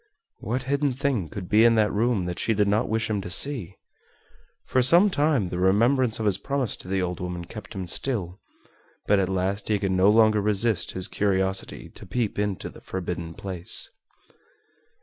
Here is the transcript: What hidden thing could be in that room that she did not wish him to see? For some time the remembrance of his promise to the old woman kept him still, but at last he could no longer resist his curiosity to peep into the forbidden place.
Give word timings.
What 0.39 0.63
hidden 0.63 0.93
thing 0.93 1.29
could 1.29 1.47
be 1.47 1.63
in 1.63 1.75
that 1.75 1.93
room 1.93 2.25
that 2.25 2.39
she 2.39 2.55
did 2.55 2.67
not 2.67 2.89
wish 2.89 3.07
him 3.07 3.21
to 3.21 3.29
see? 3.29 3.75
For 4.65 4.81
some 4.81 5.11
time 5.11 5.49
the 5.49 5.59
remembrance 5.59 6.19
of 6.19 6.25
his 6.25 6.39
promise 6.39 6.75
to 6.77 6.87
the 6.87 7.03
old 7.03 7.19
woman 7.19 7.45
kept 7.45 7.75
him 7.75 7.85
still, 7.85 8.39
but 9.05 9.19
at 9.19 9.29
last 9.29 9.67
he 9.67 9.77
could 9.77 9.91
no 9.91 10.09
longer 10.09 10.41
resist 10.41 10.93
his 10.93 11.07
curiosity 11.07 11.87
to 11.89 12.07
peep 12.07 12.39
into 12.39 12.67
the 12.67 12.81
forbidden 12.81 13.35
place. 13.35 13.91